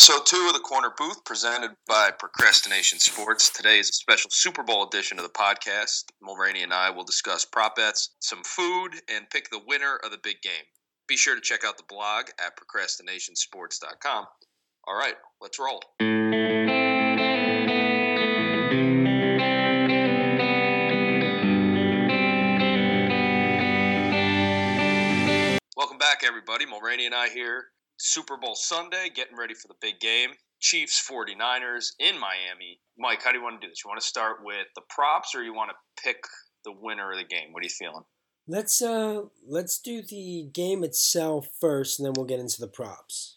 [0.00, 3.50] Episode two of the Corner Booth, presented by Procrastination Sports.
[3.50, 6.04] Today is a special Super Bowl edition of the podcast.
[6.26, 10.16] Mulraney and I will discuss prop bets, some food, and pick the winner of the
[10.16, 10.64] big game.
[11.06, 14.24] Be sure to check out the blog at procrastinationsports.com.
[14.88, 15.82] All right, let's roll.
[25.76, 26.64] Welcome back, everybody.
[26.64, 27.66] Mulraney and I here.
[28.00, 30.30] Super Bowl Sunday, getting ready for the big game.
[30.58, 32.80] Chiefs 49ers in Miami.
[32.98, 33.84] Mike, how do you want to do this?
[33.84, 36.22] You want to start with the props or you want to pick
[36.64, 37.52] the winner of the game?
[37.52, 38.04] What are you feeling?
[38.48, 43.36] Let's uh let's do the game itself first and then we'll get into the props.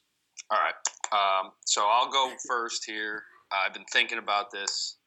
[0.50, 0.74] All right.
[1.12, 3.24] Um, so I'll go first here.
[3.52, 4.98] I've been thinking about this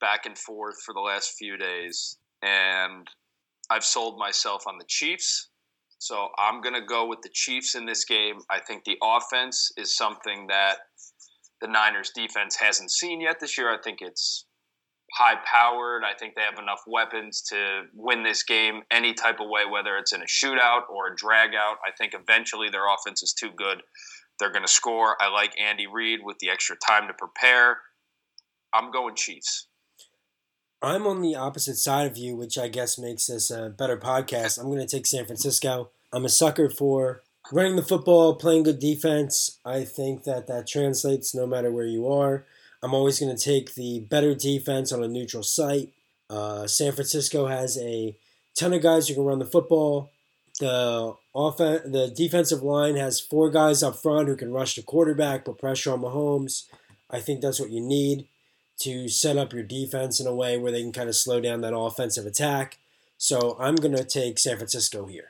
[0.00, 3.08] back and forth for the last few days, and
[3.70, 5.48] I've sold myself on the Chiefs.
[6.02, 8.40] So I'm going to go with the Chiefs in this game.
[8.50, 10.78] I think the offense is something that
[11.60, 13.72] the Niners defense hasn't seen yet this year.
[13.72, 14.44] I think it's
[15.14, 16.02] high powered.
[16.02, 19.96] I think they have enough weapons to win this game any type of way, whether
[19.96, 21.76] it's in a shootout or a drag out.
[21.86, 23.80] I think eventually their offense is too good.
[24.40, 25.16] They're going to score.
[25.22, 27.78] I like Andy Reid with the extra time to prepare.
[28.74, 29.68] I'm going Chiefs.
[30.84, 34.58] I'm on the opposite side of you, which I guess makes this a better podcast.
[34.58, 35.90] I'm going to take San Francisco.
[36.12, 39.60] I'm a sucker for running the football, playing good defense.
[39.64, 42.46] I think that that translates no matter where you are.
[42.82, 45.92] I'm always going to take the better defense on a neutral site.
[46.28, 48.16] Uh, San Francisco has a
[48.56, 50.10] ton of guys who can run the football.
[50.58, 55.44] The offense, the defensive line has four guys up front who can rush the quarterback,
[55.44, 56.64] put pressure on Mahomes.
[57.08, 58.26] I think that's what you need
[58.82, 61.60] to set up your defense in a way where they can kind of slow down
[61.62, 62.78] that offensive attack.
[63.18, 65.28] So I'm going to take San Francisco here.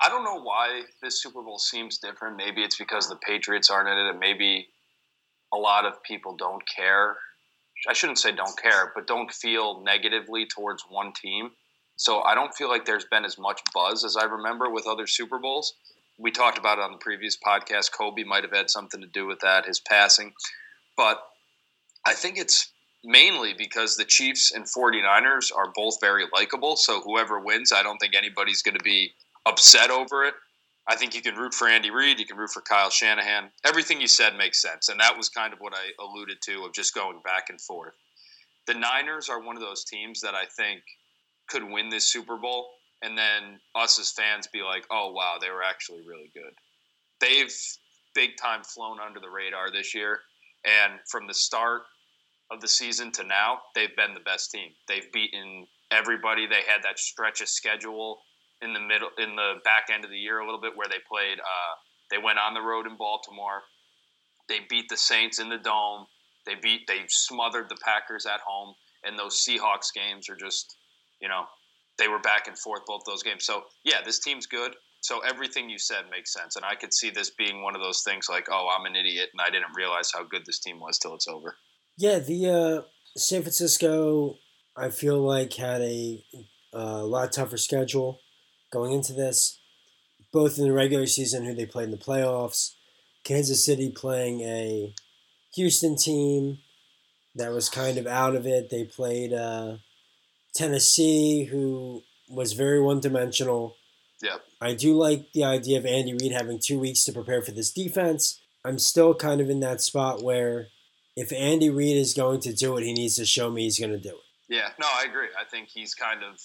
[0.00, 2.36] I don't know why this Super Bowl seems different.
[2.36, 4.66] Maybe it's because the Patriots aren't in it, and maybe
[5.54, 7.16] a lot of people don't care.
[7.88, 11.52] I shouldn't say don't care, but don't feel negatively towards one team.
[11.94, 15.06] So I don't feel like there's been as much buzz as I remember with other
[15.06, 15.74] Super Bowls.
[16.18, 17.92] We talked about it on the previous podcast.
[17.92, 20.32] Kobe might have had something to do with that, his passing.
[20.96, 21.22] But
[22.04, 22.71] I think it's
[23.04, 26.76] mainly because the Chiefs and 49ers are both very likable.
[26.76, 29.12] So whoever wins, I don't think anybody's going to be
[29.46, 30.34] upset over it.
[30.88, 33.50] I think you can root for Andy Reid, you can root for Kyle Shanahan.
[33.64, 34.88] Everything you said makes sense.
[34.88, 37.94] And that was kind of what I alluded to of just going back and forth.
[38.66, 40.82] The Niners are one of those teams that I think
[41.48, 42.68] could win this Super Bowl
[43.02, 46.52] and then us as fans be like, oh, wow, they were actually really good.
[47.20, 47.52] They've
[48.14, 50.20] big time flown under the radar this year.
[50.64, 51.82] And from the start
[52.52, 54.70] of the season to now, they've been the best team.
[54.86, 56.46] They've beaten everybody.
[56.46, 58.20] They had that stretch of schedule
[58.60, 61.00] in the middle, in the back end of the year a little bit, where they
[61.10, 61.38] played.
[61.40, 61.74] Uh,
[62.10, 63.62] they went on the road in Baltimore.
[64.48, 66.06] They beat the Saints in the dome.
[66.46, 66.86] They beat.
[66.86, 68.74] They smothered the Packers at home.
[69.04, 70.76] And those Seahawks games are just,
[71.20, 71.44] you know,
[71.98, 73.44] they were back and forth both those games.
[73.44, 74.74] So yeah, this team's good.
[75.00, 78.02] So everything you said makes sense, and I could see this being one of those
[78.04, 80.96] things like, oh, I'm an idiot, and I didn't realize how good this team was
[80.98, 81.56] till it's over.
[81.96, 82.82] Yeah, the uh,
[83.16, 84.38] San Francisco,
[84.76, 86.24] I feel like had a
[86.72, 88.20] uh, lot tougher schedule
[88.72, 89.60] going into this,
[90.32, 92.72] both in the regular season, who they played in the playoffs.
[93.24, 94.94] Kansas City playing a
[95.54, 96.58] Houston team
[97.34, 98.70] that was kind of out of it.
[98.70, 99.76] They played uh,
[100.54, 103.76] Tennessee, who was very one dimensional.
[104.22, 104.42] Yep.
[104.60, 107.72] I do like the idea of Andy Reid having two weeks to prepare for this
[107.72, 108.40] defense.
[108.64, 110.68] I'm still kind of in that spot where
[111.16, 113.92] if Andy Reid is going to do it, he needs to show me he's going
[113.92, 114.22] to do it.
[114.48, 115.28] Yeah, no, I agree.
[115.38, 116.40] I think he's kind of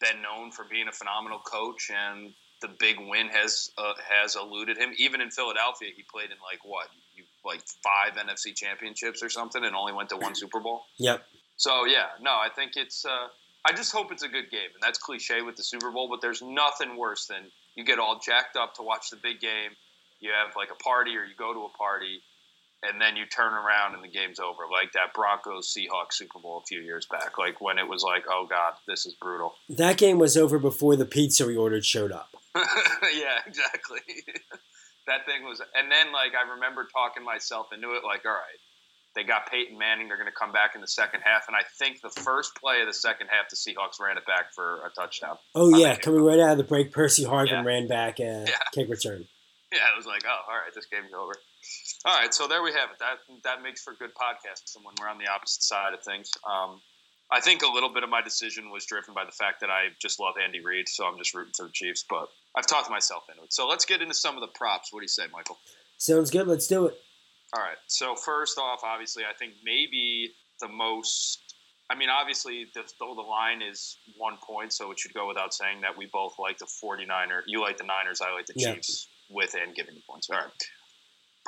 [0.00, 4.76] been known for being a phenomenal coach, and the big win has uh, has eluded
[4.76, 4.92] him.
[4.96, 6.88] Even in Philadelphia, he played in like what,
[7.44, 10.82] like five NFC championships or something, and only went to one Super Bowl.
[10.98, 11.22] Yep.
[11.56, 13.04] So yeah, no, I think it's.
[13.04, 13.28] Uh,
[13.64, 16.20] I just hope it's a good game, and that's cliche with the Super Bowl, but
[16.20, 19.72] there's nothing worse than you get all jacked up to watch the big game.
[20.20, 22.22] You have like a party, or you go to a party,
[22.82, 26.58] and then you turn around and the game's over, like that Broncos Seahawks Super Bowl
[26.58, 29.54] a few years back, like when it was like, oh god, this is brutal.
[29.68, 32.30] That game was over before the pizza we ordered showed up.
[32.54, 34.00] yeah, exactly.
[35.06, 38.58] that thing was, and then like I remember talking myself into it, like, all right,
[39.14, 41.62] they got Peyton Manning, they're going to come back in the second half, and I
[41.78, 44.90] think the first play of the second half, the Seahawks ran it back for a
[44.90, 45.38] touchdown.
[45.54, 47.64] Oh yeah, coming right out of the break, Percy Harvin yeah.
[47.64, 48.54] ran back a yeah.
[48.72, 49.26] kick return.
[49.70, 51.34] Yeah, it was like, oh, all right, this game's over.
[52.04, 52.98] All right, so there we have it.
[52.98, 56.30] That that makes for good podcasting when we're on the opposite side of things.
[56.48, 56.80] Um,
[57.30, 59.88] I think a little bit of my decision was driven by the fact that I
[60.00, 62.04] just love Andy Reid, so I'm just rooting for the Chiefs.
[62.08, 63.52] But I've talked myself into it.
[63.52, 64.92] So let's get into some of the props.
[64.92, 65.58] What do you say, Michael?
[65.98, 66.46] Sounds good.
[66.46, 66.94] Let's do it.
[67.54, 67.76] All right.
[67.86, 71.54] So first off, obviously, I think maybe the most.
[71.90, 75.54] I mean, obviously, the, though the line is one point, so it should go without
[75.54, 77.42] saying that we both like the 49er.
[77.46, 78.74] You like the Niners, I like the Yeah.
[78.74, 80.28] Chiefs, with and giving the points.
[80.30, 80.50] All right.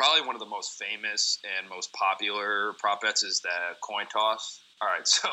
[0.00, 4.62] Probably one of the most famous and most popular prop bets is the coin toss.
[4.81, 5.29] All right, so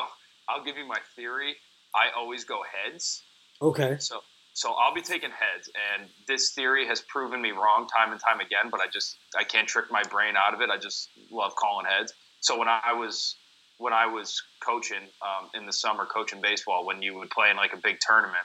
[0.46, 1.56] I'll give you my theory.
[1.94, 3.22] I always go heads.
[3.62, 3.96] Okay.
[3.98, 4.20] So
[4.52, 8.40] so I'll be taking heads, and this theory has proven me wrong time and time
[8.40, 8.68] again.
[8.70, 10.68] But I just I can't trick my brain out of it.
[10.68, 12.12] I just love calling heads.
[12.40, 13.36] So when I was
[13.78, 17.56] when I was coaching um, in the summer, coaching baseball, when you would play in
[17.56, 18.44] like a big tournament,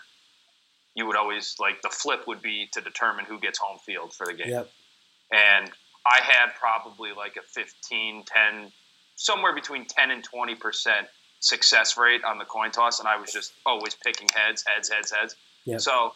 [0.96, 4.26] you would always like the flip would be to determine who gets home field for
[4.26, 4.50] the game.
[4.50, 4.72] Yep.
[5.34, 5.72] And
[6.06, 8.72] I had probably like a 15, 10,
[9.16, 11.08] somewhere between 10 and 20 percent
[11.40, 15.12] success rate on the coin toss, and I was just always picking heads, heads, heads,
[15.12, 15.36] heads.
[15.66, 15.82] Yep.
[15.82, 16.14] So,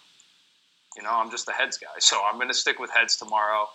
[0.96, 1.88] you know, I'm just a heads guy.
[2.00, 3.68] So I'm going to stick with heads tomorrow.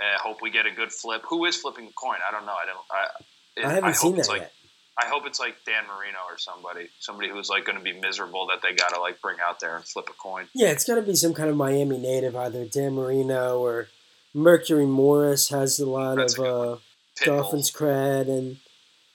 [0.00, 1.22] Uh, hope we get a good flip.
[1.28, 2.18] Who is flipping the coin?
[2.26, 2.54] I don't know.
[2.54, 3.64] I don't.
[3.64, 4.52] I, I haven't hope seen it's that like, yet.
[4.98, 8.46] I hope it's like Dan Marino or somebody, somebody who's like going to be miserable
[8.46, 10.46] that they got to like bring out there and flip a coin.
[10.54, 13.88] Yeah, it's got to be some kind of Miami native, either Dan Marino or
[14.36, 16.76] Mercury Morris has a lot That's of uh,
[17.24, 18.58] Dolphins cred, and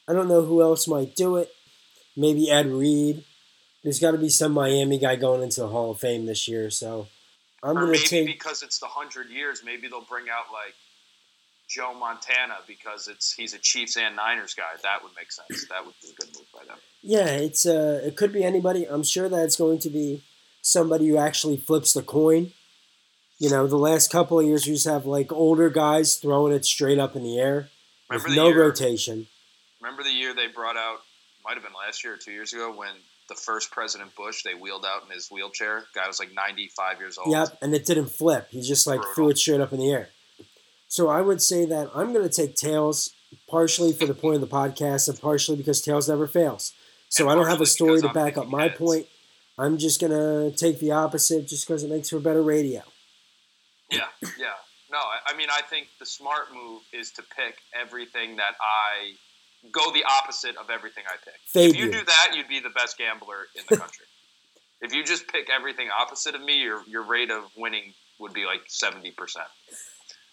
[0.07, 1.51] I don't know who else might do it.
[2.17, 3.23] Maybe Ed Reed.
[3.83, 6.71] There's got to be some Miami guy going into the Hall of Fame this year,
[6.71, 7.07] so
[7.61, 8.25] I'm going to take.
[8.25, 10.73] because it's the hundred years, maybe they'll bring out like
[11.69, 14.71] Joe Montana because it's he's a Chiefs and Niners guy.
[14.81, 15.67] That would make sense.
[15.69, 16.77] That would be a good move by them.
[17.03, 18.87] Yeah, it's uh, it could be anybody.
[18.89, 20.23] I'm sure that it's going to be
[20.63, 22.53] somebody who actually flips the coin.
[23.41, 26.63] You know, the last couple of years we just have like older guys throwing it
[26.63, 27.69] straight up in the air
[28.07, 28.61] with the no year?
[28.61, 29.25] rotation.
[29.81, 30.99] Remember the year they brought out?
[31.43, 32.91] Might have been last year or two years ago when
[33.29, 35.85] the first President Bush they wheeled out in his wheelchair.
[35.95, 37.31] Guy was like 95 years old.
[37.31, 38.49] Yep, and it didn't flip.
[38.51, 39.15] He just like Brutal.
[39.15, 40.09] threw it straight up in the air.
[40.87, 43.11] So I would say that I'm going to take tails
[43.49, 46.73] partially for the point of the podcast and partially because tails never fails.
[47.09, 48.77] So And I don't have a story to I'm back up my heads.
[48.77, 49.07] point.
[49.57, 52.83] I'm just going to take the opposite just because it makes for better radio.
[53.91, 54.07] Yeah,
[54.39, 54.53] yeah.
[54.91, 59.13] No, I, I mean, I think the smart move is to pick everything that I
[59.71, 61.39] go the opposite of everything I pick.
[61.45, 61.91] Fade if you you.
[61.91, 64.05] do that, you'd be the best gambler in the country.
[64.81, 68.45] if you just pick everything opposite of me, your your rate of winning would be
[68.45, 69.47] like seventy percent.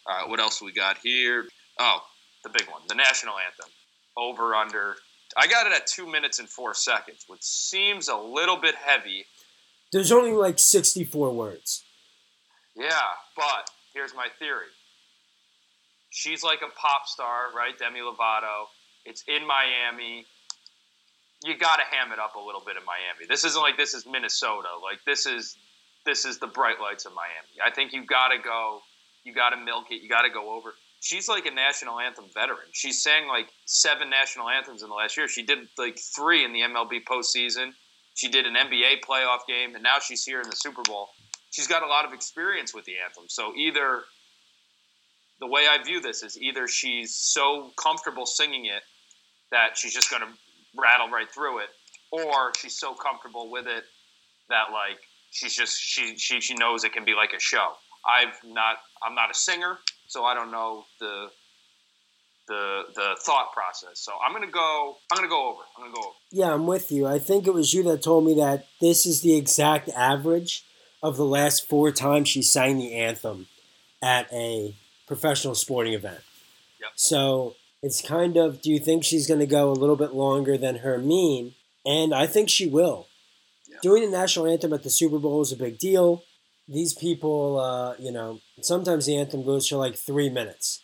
[0.07, 1.47] All right, what else we got here?
[1.79, 2.01] Oh,
[2.43, 3.71] the big one, the national anthem.
[4.17, 4.97] Over under.
[5.37, 9.27] I got it at two minutes and four seconds, which seems a little bit heavy.
[9.93, 11.85] There's only like 64 words.
[12.79, 14.71] Yeah, but here's my theory.
[16.11, 17.77] She's like a pop star, right?
[17.77, 18.67] Demi Lovato.
[19.05, 20.27] It's in Miami.
[21.45, 23.27] You got to ham it up a little bit in Miami.
[23.29, 24.69] This isn't like this is Minnesota.
[24.81, 25.57] Like this is
[26.07, 27.59] this is the bright lights of Miami.
[27.65, 28.81] I think you got to go.
[29.25, 30.01] You got to milk it.
[30.01, 30.73] You got to go over.
[31.01, 32.71] She's like a national anthem veteran.
[32.73, 35.29] She sang like seven national anthems in the last year.
[35.29, 37.73] She did like three in the MLB postseason.
[38.15, 41.11] She did an NBA playoff game, and now she's here in the Super Bowl
[41.51, 43.25] she's got a lot of experience with the anthem.
[43.29, 44.03] So either
[45.41, 48.83] the way I view this is either she's so comfortable singing it
[49.51, 50.29] that she's just going to
[50.77, 51.69] rattle right through it,
[52.11, 53.85] or she's so comfortable with it
[54.49, 54.99] that like
[55.31, 57.73] she's just she she she knows it can be like a show.
[58.07, 61.29] I've not I'm not a singer, so I don't know the
[62.49, 64.01] the the thought process.
[64.01, 65.61] So I'm gonna go I'm gonna go over.
[65.77, 66.17] I'm gonna go over.
[66.31, 67.07] Yeah, I'm with you.
[67.07, 70.65] I think it was you that told me that this is the exact average
[71.03, 73.47] of the last four times she sang the anthem
[74.03, 74.75] at a
[75.07, 76.21] professional sporting event.
[76.81, 76.91] Yep.
[76.97, 80.57] So it's kind of do you think she's going to go a little bit longer
[80.57, 81.55] than her mean?
[81.87, 83.07] And I think she will.
[83.69, 83.79] Yeah.
[83.83, 86.25] Doing the national anthem at the Super Bowl is a big deal.
[86.69, 90.83] These people, uh, you know, sometimes the anthem goes for like three minutes.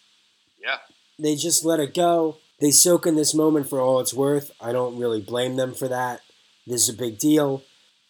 [0.62, 0.78] Yeah.
[1.18, 2.38] They just let it go.
[2.60, 4.50] They soak in this moment for all it's worth.
[4.60, 6.20] I don't really blame them for that.
[6.66, 7.62] This is a big deal.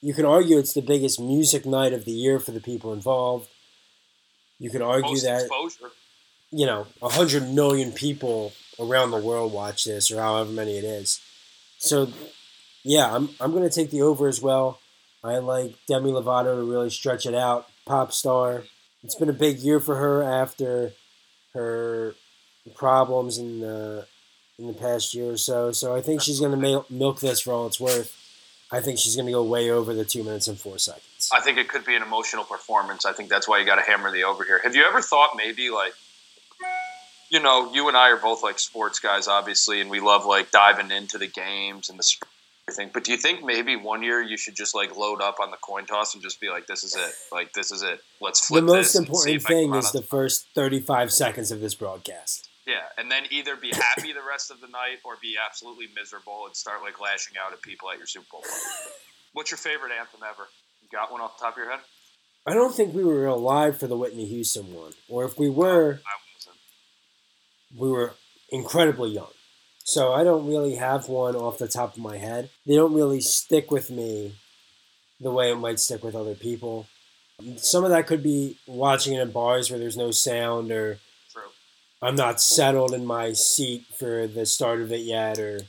[0.05, 3.49] You can argue it's the biggest music night of the year for the people involved.
[4.59, 5.93] You could argue Most that exposure.
[6.51, 10.85] you know, a hundred million people around the world watch this, or however many it
[10.85, 11.23] is.
[11.79, 12.13] So,
[12.83, 14.79] yeah, I'm I'm gonna take the over as well.
[15.25, 17.67] I like Demi Lovato to really stretch it out.
[17.87, 18.65] Pop star.
[19.03, 20.93] It's been a big year for her after
[21.55, 22.15] her
[22.75, 24.07] problems in the
[24.59, 25.73] in the past year or so.
[25.73, 28.21] So I think she's gonna milk this for all it's worth.
[28.75, 31.31] I think she's gonna go way over the two minutes and four seconds.
[31.33, 33.05] I think it could be an emotional performance.
[33.05, 34.61] I think that's why you got to hammer the over here.
[34.63, 35.95] Have you ever thought maybe like,
[37.31, 40.51] you know, you and I are both like sports guys, obviously, and we love like
[40.51, 42.27] diving into the games and the
[42.69, 42.91] everything.
[42.93, 45.57] But do you think maybe one year you should just like load up on the
[45.57, 47.13] coin toss and just be like, "This is it.
[47.33, 48.01] Like this is it.
[48.21, 48.63] Let's flip.
[48.63, 51.75] The most this." important if I can thing is the first 35 seconds of this
[51.75, 52.49] broadcast.
[52.67, 56.47] Yeah, and then either be happy the rest of the night or be absolutely miserable
[56.47, 58.57] and start like lashing out at people at your Super Bowl party.
[59.35, 60.49] What's your favorite anthem ever?
[60.83, 61.81] You got one off the top of your head?
[62.47, 66.01] I don't think we were alive for the Whitney Houston one, or if we were,
[66.07, 66.57] I wasn't.
[67.77, 68.13] we were
[68.51, 69.33] incredibly young.
[69.85, 72.49] So I don't really have one off the top of my head.
[72.67, 74.37] They don't really stick with me
[75.21, 76.87] the way it might stick with other people.
[77.57, 80.99] Some of that could be watching it in bars where there's no sound, or.
[82.05, 85.63] I'm not settled in my seat for the start of it yet, or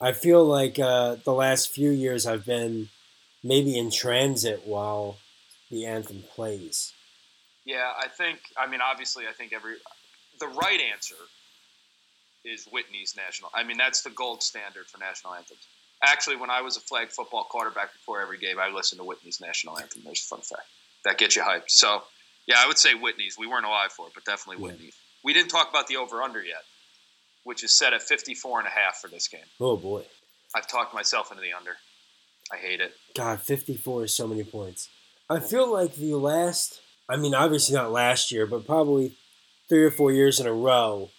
[0.00, 2.88] I feel like uh, the last few years I've been
[3.42, 5.18] maybe in transit while
[5.70, 6.94] the anthem plays.
[7.66, 8.38] Yeah, I think.
[8.56, 9.74] I mean, obviously, I think every
[10.40, 11.14] the right answer
[12.46, 13.50] is Whitney's national.
[13.54, 15.66] I mean, that's the gold standard for national anthems.
[16.02, 19.42] Actually, when I was a flag football quarterback before every game, I listened to Whitney's
[19.42, 20.02] national anthem.
[20.06, 20.68] There's a fun fact
[21.04, 21.68] that gets you hyped.
[21.68, 22.02] So,
[22.46, 23.36] yeah, I would say Whitney's.
[23.38, 24.90] We weren't alive for it, but definitely Yeah.
[25.24, 26.62] We didn't talk about the over under yet,
[27.44, 29.40] which is set at 54 and a half for this game.
[29.60, 30.04] Oh boy.
[30.54, 31.76] I've talked myself into the under.
[32.52, 32.92] I hate it.
[33.16, 34.88] God, 54 is so many points.
[35.30, 39.16] I feel like the last, I mean, obviously not last year, but probably
[39.68, 41.10] three or four years in a row,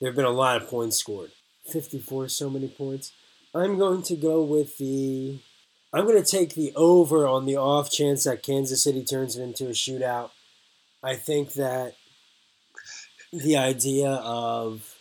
[0.00, 1.30] there have been a lot of points scored.
[1.70, 3.12] 54 is so many points.
[3.54, 5.38] I'm going to go with the.
[5.92, 9.42] I'm going to take the over on the off chance that Kansas City turns it
[9.42, 10.30] into a shootout.
[11.02, 11.94] I think that
[13.32, 14.94] the idea of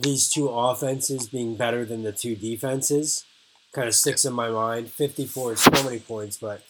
[0.00, 3.24] these two offenses being better than the two defenses
[3.72, 4.90] kind of sticks in my mind.
[4.90, 6.62] 54 is so many points, but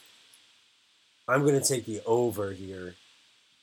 [1.29, 2.95] I'm going to take the over here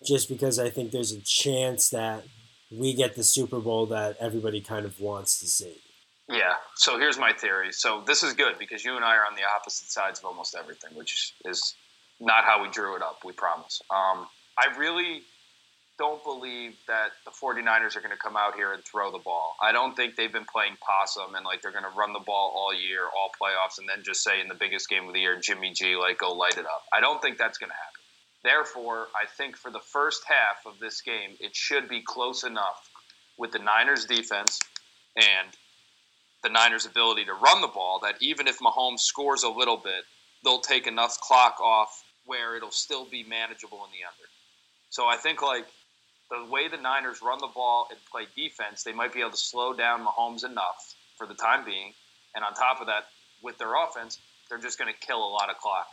[0.05, 2.23] just because I think there's a chance that
[2.71, 5.75] we get the Super Bowl that everybody kind of wants to see.
[6.29, 6.53] Yeah.
[6.75, 7.71] So here's my theory.
[7.71, 10.55] So this is good because you and I are on the opposite sides of almost
[10.57, 11.75] everything, which is
[12.19, 13.25] not how we drew it up.
[13.25, 13.81] We promise.
[13.89, 14.27] Um,
[14.57, 15.23] I really
[15.97, 19.55] don't believe that the 49ers are going to come out here and throw the ball.
[19.61, 22.53] I don't think they've been playing possum and like they're going to run the ball
[22.55, 25.39] all year, all playoffs, and then just say in the biggest game of the year,
[25.39, 26.83] Jimmy G, like go light it up.
[26.91, 28.01] I don't think that's going to happen.
[28.43, 32.89] Therefore, I think for the first half of this game, it should be close enough
[33.37, 34.59] with the Niners defense
[35.15, 35.49] and
[36.43, 40.05] the Niners' ability to run the ball that even if Mahomes scores a little bit,
[40.43, 44.29] they'll take enough clock off where it'll still be manageable in the under.
[44.89, 45.67] So I think like
[46.31, 49.37] the way the Niners run the ball and play defense, they might be able to
[49.37, 51.93] slow down Mahomes enough for the time being.
[52.33, 53.07] And on top of that,
[53.43, 54.17] with their offense,
[54.49, 55.87] they're just going to kill a lot of clock.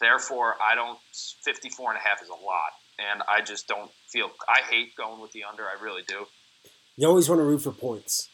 [0.00, 0.98] Therefore, I don't
[1.42, 2.72] 54 and a half is a lot.
[2.98, 5.64] And I just don't feel I hate going with the under.
[5.64, 6.26] I really do.
[6.96, 8.28] You always want to root for points.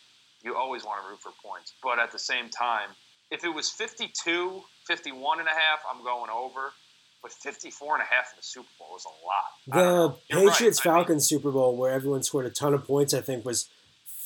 [0.44, 1.72] you always want to root for points.
[1.82, 2.90] But at the same time,
[3.30, 6.72] if it was 52, 51 and a half, I'm going over.
[7.22, 9.76] But 54 and a half in the Super Bowl was a lot.
[9.82, 10.16] The.
[10.28, 10.52] You're right.
[10.52, 13.44] Patriots I mean, Falcons Super Bowl, where everyone scored a ton of points, I think
[13.44, 13.68] was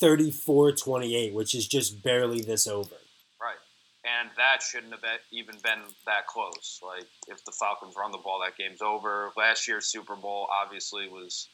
[0.00, 2.96] 34 28, which is just barely this over.
[3.40, 3.56] right.
[4.04, 6.80] And that shouldn't have even been that close.
[6.82, 9.30] Like, if the Falcons run the ball, that game's over.
[9.36, 11.48] Last year's Super Bowl obviously was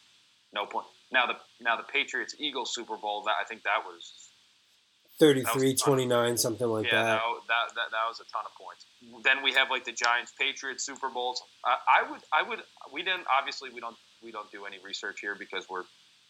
[0.52, 0.86] no point.
[1.12, 4.25] Now the now the Patriots Eagles Super Bowl, that I think that was
[5.18, 7.04] 33 29, something like yeah, that.
[7.04, 8.84] that, that, that that was a ton of points.
[9.24, 11.42] Then we have like the Giants Patriots Super Bowls.
[11.64, 12.60] I, I would I would
[12.92, 15.84] we didn't obviously we don't we don't do any research here because we're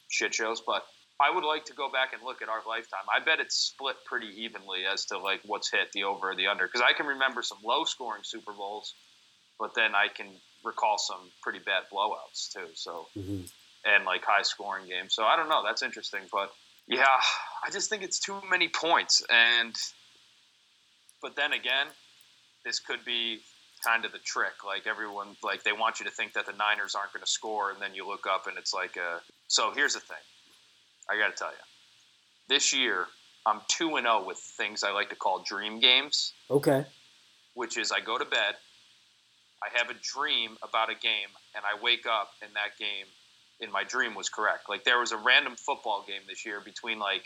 [0.09, 0.85] shit shows, but
[1.19, 3.01] I would like to go back and look at our lifetime.
[3.15, 6.47] I bet it's split pretty evenly as to like what's hit the over or the
[6.47, 8.95] under because I can remember some low scoring Super Bowls,
[9.59, 10.27] but then I can
[10.65, 12.69] recall some pretty bad blowouts too.
[12.75, 13.51] So Mhm.
[13.85, 15.15] and like high scoring games.
[15.15, 15.63] So I don't know.
[15.65, 16.53] That's interesting, but
[16.89, 17.05] yeah,
[17.67, 19.23] I just think it's too many points.
[19.31, 19.75] And
[21.23, 21.87] but then again,
[22.65, 23.41] this could be
[23.85, 24.65] kind of the trick.
[24.65, 27.71] Like everyone, like they want you to think that the Niners aren't going to score,
[27.71, 29.21] and then you look up and it's like a.
[29.49, 30.17] So here's the thing.
[31.11, 31.65] I got to tell you,
[32.49, 33.07] this year
[33.47, 36.85] I'm two and zero with things I like to call dream games Okay.
[37.55, 38.57] which is I go to bed,
[39.63, 43.07] I have a dream about a game, and I wake up, and that game
[43.61, 44.69] in my dream was correct.
[44.69, 47.23] Like there was a random football game this year between like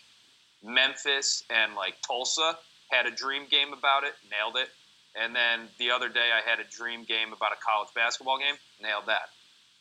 [0.64, 2.56] Memphis and like Tulsa.
[2.90, 4.68] Had a dream game about it, nailed it.
[5.14, 8.54] And then the other day I had a dream game about a college basketball game,
[8.82, 9.30] nailed that.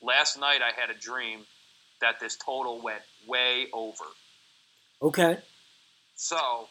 [0.02, 1.40] Last night I had a dream
[2.02, 4.06] that this total went way over.
[5.02, 5.38] Okay.
[6.16, 6.68] So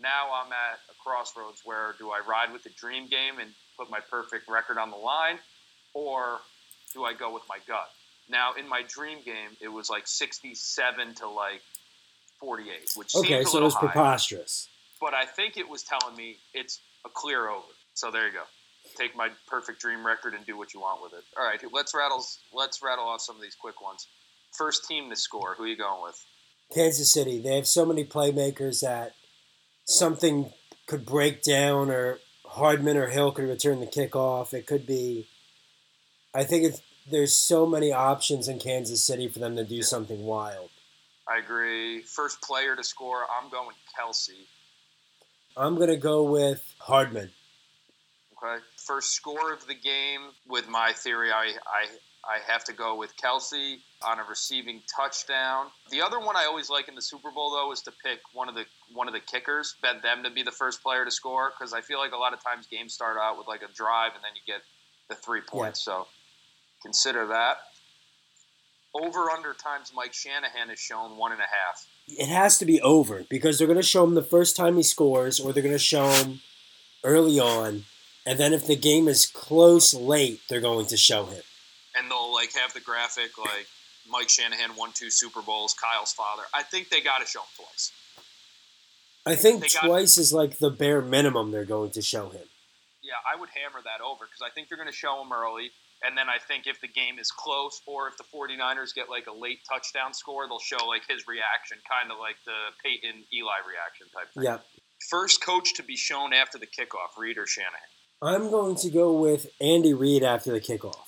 [0.00, 3.90] now I'm at a crossroads where do I ride with the dream game and put
[3.90, 5.38] my perfect record on the line,
[5.94, 6.38] or
[6.92, 7.88] do I go with my gut?
[8.28, 11.60] Now in my dream game, it was like 67 to like
[12.40, 14.68] 48, which Okay, seems a so it was high, preposterous.
[15.00, 17.66] but I think it was telling me it's a clear over.
[17.94, 18.42] So there you go.
[18.96, 21.24] Take my perfect dream record and do what you want with it.
[21.38, 24.06] All right, let's rattle let's rattle off some of these quick ones.
[24.52, 25.54] First team to score.
[25.56, 26.18] Who are you going with?
[26.74, 27.40] Kansas City.
[27.40, 29.12] They have so many playmakers that
[29.84, 30.52] something
[30.86, 34.52] could break down, or Hardman or Hill could return the kickoff.
[34.52, 35.28] It could be.
[36.34, 40.24] I think it's there's so many options in Kansas City for them to do something
[40.24, 40.70] wild.
[41.28, 42.02] I agree.
[42.02, 44.30] First player to score, I'm going Kelce.
[45.56, 47.30] I'm gonna go with Hardman.
[48.42, 48.62] Okay.
[48.76, 51.86] First score of the game with my theory, I, I
[52.24, 55.66] I have to go with Kelce on a receiving touchdown.
[55.90, 58.48] The other one I always like in the Super Bowl though is to pick one
[58.48, 61.50] of the one of the kickers, bet them to be the first player to score
[61.50, 64.12] because I feel like a lot of times games start out with like a drive
[64.14, 64.62] and then you get
[65.08, 65.84] the three points.
[65.86, 65.94] Yeah.
[65.94, 66.06] So
[66.82, 67.58] consider that.
[68.94, 71.86] Over under times Mike Shanahan has shown one and a half.
[72.08, 74.82] It has to be over because they're going to show him the first time he
[74.82, 76.40] scores, or they're going to show him
[77.04, 77.84] early on,
[78.26, 81.42] and then if the game is close late, they're going to show him
[81.96, 83.66] and they'll like have the graphic like
[84.08, 86.42] Mike Shanahan won two Super Bowls, Kyle's father.
[86.54, 87.92] I think they got to show him twice.
[89.24, 92.42] I think twice is like the bare minimum they're going to show him.
[93.02, 95.70] Yeah, I would hammer that over because I think they're going to show him early.
[96.04, 99.26] And then I think if the game is close or if the 49ers get like
[99.28, 103.60] a late touchdown score, they'll show like his reaction, kind of like the Peyton Eli
[103.66, 104.44] reaction type thing.
[104.44, 104.58] Yeah.
[105.10, 107.78] First coach to be shown after the kickoff, Reid or Shanahan?
[108.20, 111.06] I'm going to go with Andy Reid after the kickoff.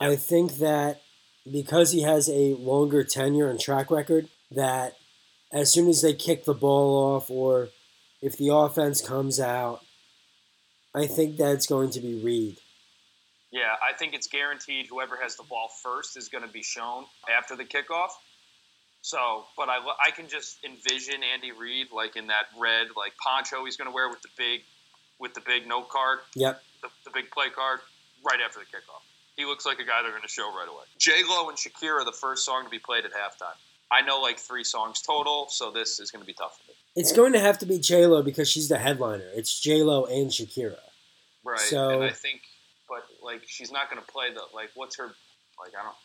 [0.00, 1.02] I think that
[1.50, 4.96] because he has a longer tenure and track record, that
[5.52, 7.68] as soon as they kick the ball off or
[8.22, 9.80] if the offense comes out,
[10.94, 12.58] I think that's going to be Reid.
[13.52, 17.04] Yeah, I think it's guaranteed whoever has the ball first is going to be shown
[17.36, 18.10] after the kickoff.
[19.02, 23.64] So, but I, I can just envision Andy Reid like in that red like poncho
[23.64, 24.60] he's going to wear with the big
[25.18, 26.20] with the big note card.
[26.34, 26.62] Yep.
[26.82, 27.80] The, the big play card
[28.24, 29.02] right after the kickoff.
[29.36, 30.84] He looks like a guy they're going to show right away.
[30.98, 33.56] J Lo and Shakira, the first song to be played at halftime.
[33.90, 36.76] I know like three songs total, so this is going to be tough for me.
[36.94, 39.28] It's going to have to be J Lo because she's the headliner.
[39.34, 40.76] It's J Lo and Shakira.
[41.44, 41.58] Right.
[41.58, 42.42] So, and I think,
[43.30, 44.70] like she's not going to play the like.
[44.74, 45.06] What's her
[45.58, 45.72] like?
[45.78, 45.96] I don't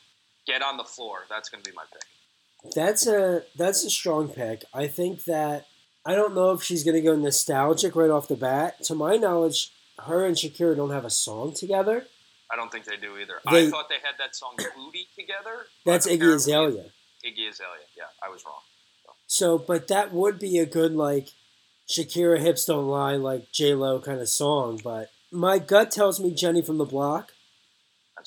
[0.47, 1.19] get on the floor.
[1.29, 2.73] That's going to be my pick.
[2.75, 4.63] That's a that's a strong pick.
[4.73, 5.65] I think that
[6.05, 8.83] I don't know if she's going to go nostalgic right off the bat.
[8.85, 9.71] To my knowledge,
[10.05, 12.05] her and Shakira don't have a song together.
[12.51, 13.35] I don't think they do either.
[13.51, 15.65] They, I thought they had that song "Booty" together.
[15.85, 16.85] That's Iggy Azalea.
[17.25, 17.85] Iggy Azalea.
[17.97, 18.61] Yeah, I was wrong.
[19.03, 19.57] So.
[19.57, 21.29] so, but that would be a good like
[21.89, 24.79] Shakira "Hips Don't Lie" like J Lo kind of song.
[24.83, 27.33] But my gut tells me Jenny from the Block.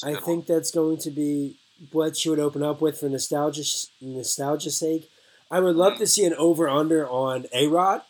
[0.05, 0.45] I think one.
[0.49, 1.59] that's going to be
[1.93, 3.63] what she would open up with for nostalgia
[4.01, 5.11] nostalgia sake.
[5.51, 6.03] I would love mm-hmm.
[6.03, 8.03] to see an over under on A Rod.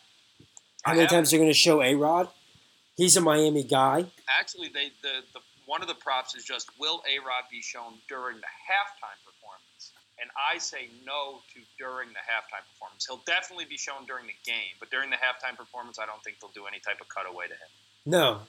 [0.82, 2.28] How many times they're going to show A Rod?
[2.96, 4.06] He's a Miami guy.
[4.28, 7.94] Actually, they the, the one of the props is just will A Rod be shown
[8.08, 9.92] during the halftime performance?
[10.20, 13.06] And I say no to during the halftime performance.
[13.06, 16.40] He'll definitely be shown during the game, but during the halftime performance, I don't think
[16.40, 17.70] they'll do any type of cutaway to him.
[18.04, 18.40] No,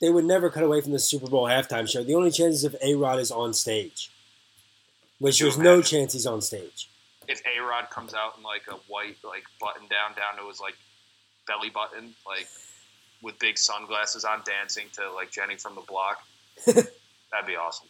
[0.00, 2.04] they would never cut away from the Super Bowl halftime show.
[2.04, 4.10] The only chance is if A Rod is on stage,
[5.18, 6.90] which there's no chance he's on stage.
[7.28, 10.60] If A Rod comes out in like a white, like button down down to his
[10.60, 10.74] like
[11.46, 12.46] belly button, like
[13.22, 16.18] with big sunglasses on, dancing to like Jenny from the Block.
[16.66, 17.88] That'd be awesome.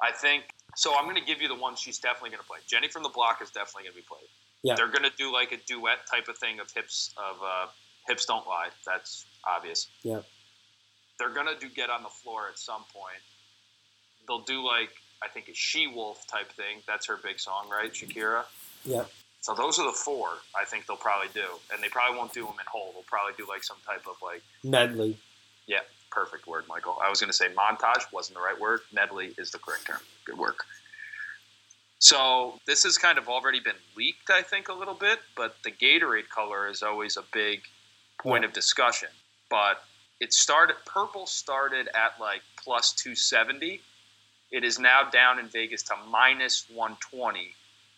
[0.00, 0.44] I think
[0.76, 0.96] so.
[0.96, 2.58] I'm going to give you the one she's definitely going to play.
[2.66, 4.28] Jenny from the Block is definitely going to be played.
[4.62, 4.74] Yeah.
[4.76, 7.66] They're going to do like a duet type of thing of hips of uh,
[8.08, 8.68] hips don't lie.
[8.86, 9.88] That's obvious.
[10.02, 10.20] Yeah.
[11.24, 13.22] They're going to do get on the floor at some point.
[14.28, 14.90] They'll do like
[15.22, 16.82] I think a she wolf type thing.
[16.86, 17.90] That's her big song, right?
[17.90, 18.42] Shakira.
[18.84, 19.04] Yeah.
[19.40, 22.44] So those are the four I think they'll probably do, and they probably won't do
[22.44, 22.92] them in whole.
[22.92, 25.16] They'll probably do like some type of like medley.
[25.66, 26.98] Yeah, perfect word, Michael.
[27.02, 28.80] I was going to say montage, wasn't the right word.
[28.92, 30.00] Medley is the correct term.
[30.26, 30.64] Good work.
[32.00, 35.70] So this has kind of already been leaked, I think, a little bit, but the
[35.70, 37.62] Gatorade color is always a big
[38.18, 38.48] point yeah.
[38.48, 39.08] of discussion.
[39.48, 39.82] But
[40.20, 43.80] it started, purple started at like plus 270.
[44.50, 47.54] It is now down in Vegas to minus 120.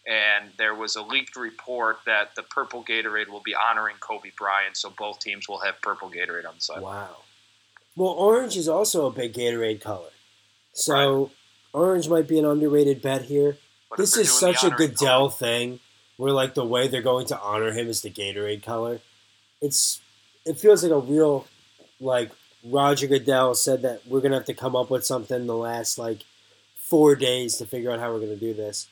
[0.08, 4.76] And there was a leaked report that the purple Gatorade will be honoring Kobe Bryant,
[4.76, 6.80] so both teams will have purple Gatorade on the side.
[6.80, 7.16] Wow.
[7.96, 10.10] Well, orange is also a big Gatorade color.
[10.74, 11.30] So right.
[11.72, 13.56] orange might be an underrated bet here.
[13.90, 15.80] But this is such a Goodell thing
[16.16, 19.00] where like the way they're going to honor him is the Gatorade color.
[19.60, 20.00] It's
[20.44, 21.46] it feels like a real
[22.00, 22.30] like
[22.64, 25.98] Roger Goodell said that we're gonna have to come up with something in the last
[25.98, 26.24] like
[26.76, 28.88] four days to figure out how we're gonna do this.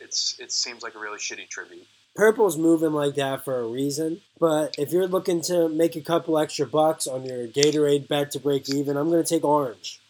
[0.00, 1.86] It's it seems like a really shitty tribute.
[2.14, 4.20] Purple's moving like that for a reason.
[4.38, 8.38] But if you're looking to make a couple extra bucks on your Gatorade bet to
[8.38, 10.00] break even, I'm to take orange.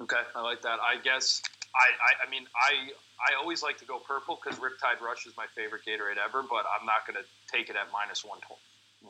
[0.00, 0.78] Okay, I like that.
[0.80, 1.42] I guess
[1.74, 5.36] I, I, I mean I I always like to go purple because Riptide Rush is
[5.36, 8.38] my favorite Gatorade ever, but I'm not to take it at minus one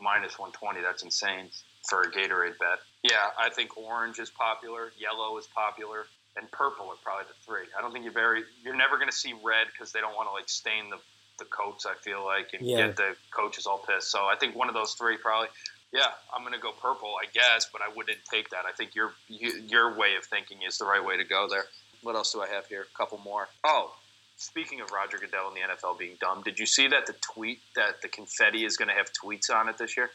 [0.00, 0.80] minus one twenty.
[0.80, 1.50] That's insane
[1.88, 2.78] for a Gatorade bet.
[3.02, 7.66] Yeah, I think orange is popular, yellow is popular, and purple are probably the three.
[7.76, 10.28] I don't think you're very you're never going to see red because they don't want
[10.28, 10.98] to like stain the
[11.38, 11.86] the coats.
[11.86, 12.86] I feel like and Yeah.
[12.88, 14.10] get the coaches all pissed.
[14.10, 15.48] So I think one of those three probably.
[15.94, 18.64] Yeah, I'm going to go purple, I guess, but I wouldn't take that.
[18.66, 21.64] I think your your way of thinking is the right way to go there.
[22.02, 22.86] What else do I have here?
[22.94, 23.48] A couple more.
[23.62, 23.94] Oh,
[24.36, 27.60] speaking of Roger Goodell and the NFL being dumb, did you see that the tweet
[27.76, 30.10] that the confetti is going to have tweets on it this year?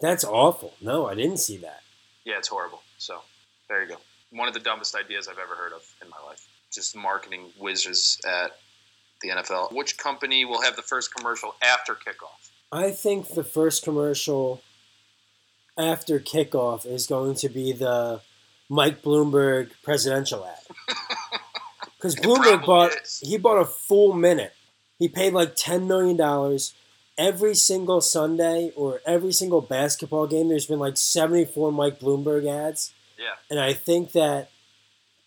[0.00, 0.74] That's awful.
[0.80, 1.80] No, I didn't see that.
[2.24, 2.82] Yeah, it's horrible.
[2.98, 3.20] So
[3.68, 3.96] there you go.
[4.30, 6.46] One of the dumbest ideas I've ever heard of in my life.
[6.72, 8.52] Just marketing whizzes at
[9.22, 9.72] the NFL.
[9.72, 12.50] Which company will have the first commercial after kickoff?
[12.72, 14.60] I think the first commercial
[15.78, 18.20] after kickoff is going to be the
[18.68, 20.58] Mike Bloomberg presidential ad.
[21.96, 23.20] Because Bloomberg bought is.
[23.24, 24.52] he bought a full minute.
[24.98, 26.74] He paid like ten million dollars.
[27.16, 32.46] Every single Sunday or every single basketball game, there's been like seventy four Mike Bloomberg
[32.48, 32.92] ads.
[33.18, 33.34] Yeah.
[33.50, 34.50] And I think that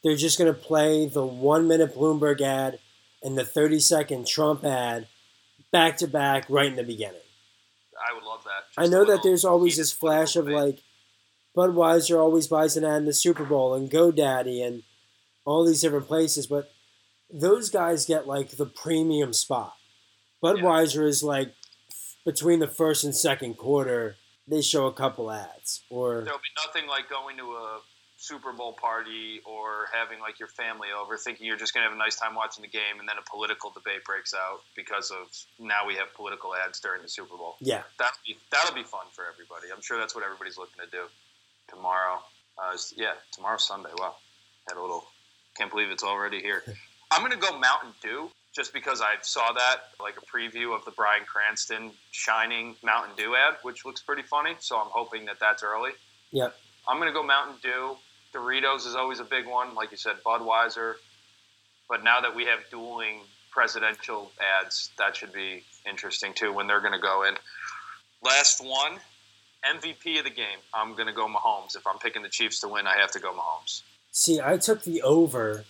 [0.04, 2.80] they're just gonna play the one minute Bloomberg ad
[3.24, 5.08] and the thirty second Trump ad
[5.72, 7.22] back to back right in the beginning.
[7.98, 8.66] I would love that.
[8.78, 10.82] I Just a know that there's always this flash of like
[11.56, 14.84] Budweiser always buys an ad in the Super Bowl and GoDaddy and
[15.46, 16.70] all these different places, but
[17.34, 19.74] those guys get like the premium spot.
[20.44, 21.54] Budweiser is like
[22.28, 24.18] between the first and second quarter,
[24.50, 27.80] they show a couple ads or There'll be nothing like going to a
[28.18, 31.98] Super Bowl party or having like your family over, thinking you're just gonna have a
[31.98, 35.88] nice time watching the game, and then a political debate breaks out because of now
[35.88, 37.56] we have political ads during the Super Bowl.
[37.62, 37.84] yeah.
[37.98, 39.72] That'll be that'll be fun for everybody.
[39.74, 41.04] I'm sure that's what everybody's looking to do
[41.70, 42.20] tomorrow.
[42.58, 43.92] Uh, yeah, tomorrow's Sunday.
[43.98, 44.16] Wow,
[44.68, 45.06] had a little.
[45.56, 46.64] Can't believe it's already here.
[47.12, 50.92] I'm gonna go Mountain Dew just because I saw that like a preview of the
[50.92, 54.56] Bryan Cranston Shining Mountain Dew ad, which looks pretty funny.
[54.60, 55.92] So I'm hoping that that's early.
[56.32, 56.56] Yep.
[56.88, 57.96] I'm gonna go Mountain Dew.
[58.34, 60.96] Doritos is always a big one, like you said, Budweiser.
[61.88, 66.82] But now that we have dueling presidential ads, that should be interesting too when they're
[66.82, 67.36] gonna go in.
[68.24, 69.00] Last one,
[69.64, 70.60] MVP of the game.
[70.74, 71.76] I'm gonna go Mahomes.
[71.76, 73.84] If I'm picking the Chiefs to win, I have to go Mahomes.
[74.12, 75.64] See, I took the over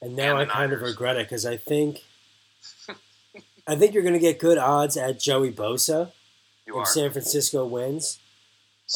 [0.00, 2.02] and now And I kind of regret it because I think
[3.66, 6.12] I think you're gonna get good odds at Joey Bosa
[6.66, 8.18] You if are San Francisco wins.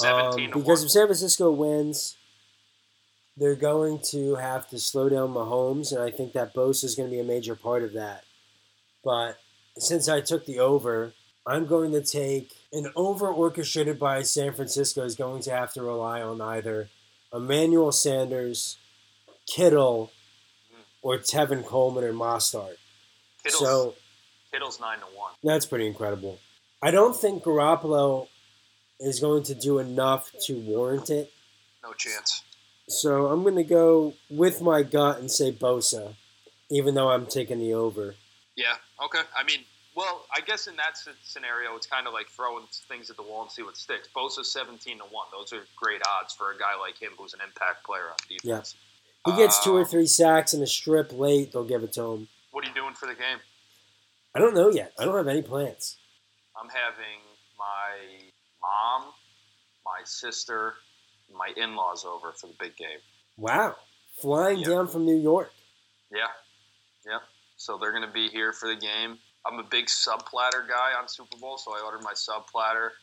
[0.04, 2.16] Um, because if San Francisco wins,
[3.36, 7.08] they're going to have to slow down Mahomes, and I think that Bosa is going
[7.08, 8.24] to be a major part of that.
[9.04, 9.38] But
[9.76, 11.12] since I took the over,
[11.46, 15.82] I'm going to take an over orchestrated by San Francisco is going to have to
[15.82, 16.88] rely on either
[17.32, 18.78] Emmanuel Sanders,
[19.46, 20.10] Kittle,
[21.02, 22.76] or Tevin Coleman or Mostert.
[23.44, 23.94] Kittle's, So
[24.52, 25.32] Kittle's nine to one.
[25.42, 26.38] that's pretty incredible.
[26.82, 28.28] I don't think Garoppolo
[29.00, 31.32] is going to do enough to warrant it.
[31.82, 32.42] No chance.
[32.88, 36.14] So I'm going to go with my gut and say Bosa,
[36.70, 38.14] even though I'm taking the over.
[38.56, 38.74] Yeah.
[39.02, 39.20] Okay.
[39.38, 39.60] I mean,
[39.96, 43.42] well, I guess in that scenario, it's kind of like throwing things at the wall
[43.42, 44.08] and see what sticks.
[44.14, 45.26] Bosa's seventeen to one.
[45.32, 48.74] Those are great odds for a guy like him who's an impact player on defense.
[49.24, 52.02] He gets two or Um, three sacks and a strip late, they'll give it to
[52.12, 52.28] him.
[52.64, 53.38] What are you doing for the game?
[54.34, 54.92] I don't know yet.
[54.98, 55.98] I don't have any plans.
[56.58, 57.20] I'm having
[57.58, 58.22] my
[58.62, 59.12] mom,
[59.84, 60.72] my sister,
[61.36, 63.00] my in-laws over for the big game.
[63.36, 63.76] Wow.
[64.18, 64.68] Flying Yeah.
[64.68, 65.52] down from New York.
[66.10, 66.28] Yeah.
[67.04, 67.18] Yeah.
[67.58, 69.18] So they're going to be here for the game.
[69.44, 72.94] I'm a big sub platter guy on Super Bowl, so I ordered my sub platter.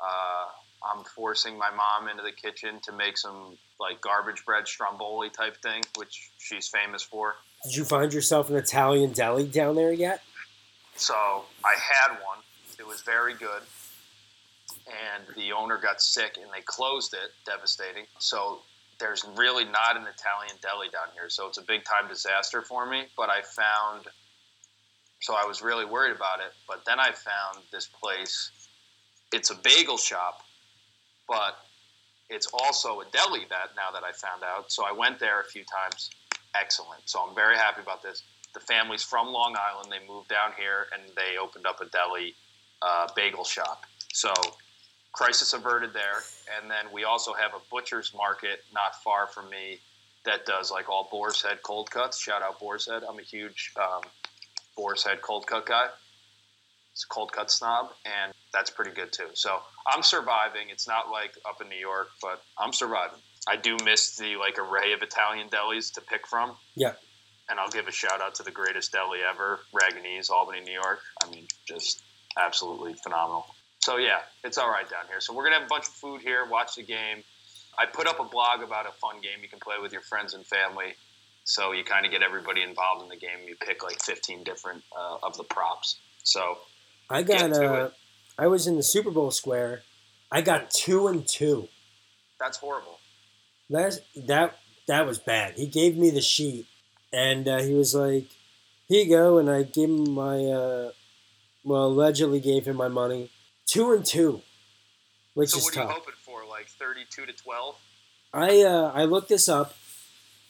[0.00, 0.46] Uh,
[0.82, 5.58] I'm forcing my mom into the kitchen to make some like garbage bread stromboli type
[5.62, 7.34] thing, which she's famous for.
[7.64, 10.22] Did you find yourself an Italian deli down there yet?
[10.96, 11.14] So
[11.64, 12.38] I had one.
[12.78, 13.62] It was very good.
[14.86, 18.04] And the owner got sick and they closed it, devastating.
[18.18, 18.60] So
[19.00, 21.30] there's really not an Italian deli down here.
[21.30, 23.06] So it's a big time disaster for me.
[23.16, 24.04] But I found,
[25.20, 26.52] so I was really worried about it.
[26.68, 28.50] But then I found this place.
[29.32, 30.42] It's a bagel shop,
[31.26, 31.56] but
[32.28, 34.70] it's also a deli that now that I found out.
[34.70, 36.10] So I went there a few times.
[36.54, 37.02] Excellent.
[37.06, 38.22] So I'm very happy about this
[38.54, 39.92] the family's from Long Island.
[39.92, 42.34] They moved down here and they opened up a deli
[42.80, 43.84] uh, bagel shop.
[44.12, 44.32] So
[45.12, 46.22] crisis averted there.
[46.56, 49.80] And then we also have a butcher's market not far from me
[50.24, 52.18] that does like all boar's head cold cuts.
[52.18, 53.02] Shout out boar's head.
[53.06, 54.02] I'm a huge um,
[54.76, 55.88] boar's head cold cut guy.
[56.92, 59.26] It's a cold cut snob, and that's pretty good too.
[59.34, 60.68] So I'm surviving.
[60.70, 63.18] It's not like up in New York, but I'm surviving.
[63.46, 66.56] I do miss the like array of Italian delis to pick from.
[66.74, 66.94] Yeah.
[67.50, 71.00] and I'll give a shout out to the greatest deli ever, Ragonese, Albany, New York.
[71.22, 72.02] I mean, just
[72.38, 73.46] absolutely phenomenal.
[73.80, 75.20] So yeah, it's all right down here.
[75.20, 76.46] So we're gonna have a bunch of food here.
[76.48, 77.22] Watch the game.
[77.78, 80.32] I put up a blog about a fun game you can play with your friends
[80.32, 80.94] and family.
[81.44, 83.46] So you kind of get everybody involved in the game.
[83.46, 85.98] You pick like 15 different uh, of the props.
[86.22, 86.56] So
[87.10, 87.90] I got uh,
[88.38, 89.82] I was in the Super Bowl square.
[90.32, 91.68] I got two and two.
[92.40, 92.98] That's horrible.
[93.70, 95.54] That's that that was bad.
[95.56, 96.66] He gave me the sheet,
[97.12, 98.26] and uh, he was like,
[98.88, 100.90] "Here you go," and I gave him my uh,
[101.64, 103.30] well, allegedly gave him my money.
[103.66, 104.42] Two and two,
[105.32, 105.84] which so is what tough.
[105.84, 106.44] are you hoping for?
[106.48, 107.76] Like 32 to 12?
[108.32, 109.74] I uh, I looked this up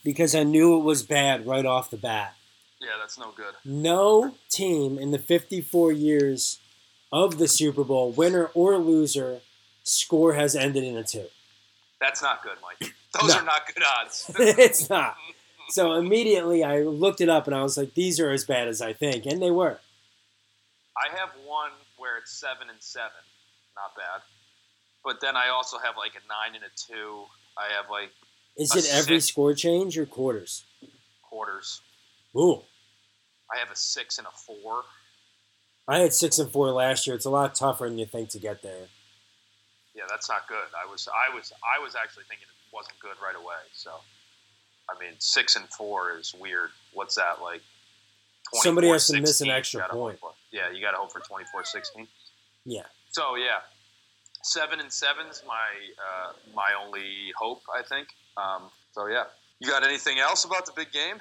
[0.03, 2.35] because I knew it was bad right off the bat.
[2.81, 3.55] Yeah, that's no good.
[3.65, 6.59] No team in the 54 years
[7.13, 9.41] of the Super Bowl, winner or loser,
[9.85, 11.27] score has ended in a two.
[12.01, 12.93] That's not good, Mike.
[13.21, 13.41] Those No.
[13.41, 14.31] are not good odds.
[14.39, 15.17] it's not.
[15.71, 18.83] So immediately I looked it up and I was like, these are as bad as
[18.83, 19.79] I think, and they were.
[20.97, 23.11] I have one where it's seven and seven,
[23.77, 24.23] not bad.
[25.05, 27.25] But then I also have like a nine and a two.
[27.59, 28.11] I have like
[28.57, 29.33] Is it every six.
[29.33, 30.65] score change or quarters?
[31.23, 31.81] quarters.
[32.37, 32.63] Ooh,
[33.53, 34.83] I have a six and a four.
[35.89, 37.17] I had six and four last year.
[37.17, 38.87] It's a lot tougher than you think to get there.
[39.95, 40.57] Yeah, that's not good.
[40.77, 43.63] I was I was I was actually thinking wasn't good right away.
[43.73, 43.91] So
[44.91, 46.71] I mean, six and four is weird.
[46.93, 47.63] What's that like?
[48.55, 50.19] Somebody has to miss an extra point.
[50.21, 50.33] for.
[50.53, 52.07] Yeah, you got to hope for 24-16.
[52.67, 52.83] Yeah.
[53.11, 53.61] So yeah,
[54.43, 55.55] seven and seven's my
[55.99, 57.63] uh, my only hope.
[57.75, 58.09] I think.
[58.37, 59.25] Um, so yeah,
[59.61, 61.17] you got anything else about the big game?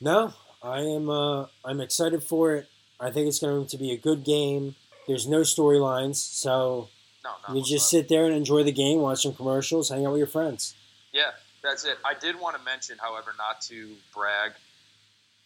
[0.00, 1.08] No, I am.
[1.08, 2.66] Uh, I'm excited for it.
[3.00, 4.74] I think it's going to be a good game.
[5.06, 6.88] There's no storylines, so
[7.24, 7.54] No, no.
[7.54, 10.26] you just sit there and enjoy the game, watch some commercials, hang out with your
[10.26, 10.74] friends.
[11.14, 11.30] Yeah,
[11.62, 11.96] that's it.
[12.04, 14.52] I did want to mention, however, not to brag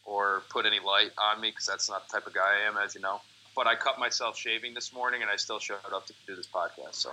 [0.07, 2.77] or put any light on me because that's not the type of guy I am,
[2.79, 3.21] as you know.
[3.55, 6.47] But I cut myself shaving this morning, and I still showed up to do this
[6.47, 6.95] podcast.
[6.95, 7.11] So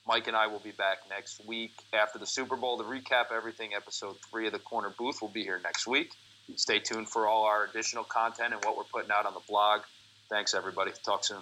[0.07, 3.73] Mike and I will be back next week after the Super Bowl to recap everything.
[3.73, 6.11] Episode three of the Corner Booth will be here next week.
[6.57, 9.81] Stay tuned for all our additional content and what we're putting out on the blog.
[10.29, 10.91] Thanks, everybody.
[11.05, 11.41] Talk soon.